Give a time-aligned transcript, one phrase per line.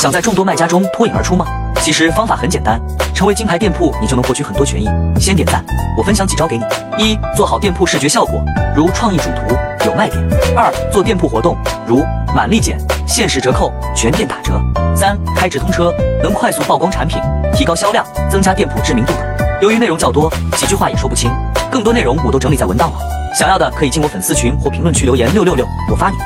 [0.00, 1.44] 想在众多卖家中脱颖而出吗？
[1.82, 2.80] 其实方法很简单，
[3.14, 4.88] 成为金牌店铺你就能获取很多权益。
[5.20, 5.62] 先点赞，
[5.94, 6.64] 我分享几招给你：
[6.96, 8.42] 一、做好店铺视觉效果，
[8.74, 10.18] 如创意主图、有卖点；
[10.56, 11.54] 二、做店铺活动，
[11.86, 12.02] 如
[12.34, 14.54] 满立减、限时折扣、全店打折；
[14.96, 17.20] 三、开直通车，能快速曝光产品，
[17.52, 19.12] 提高销量，增加店铺知名度。
[19.60, 21.30] 由于内容较多，几句话也说不清，
[21.70, 22.98] 更多内容我都整理在文档了。
[23.38, 26.16] 想要的可以进我粉丝群或评论区留言：六六六，我发你。